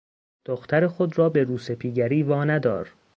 [0.45, 2.93] دختر خود را به روسپیگری واندار.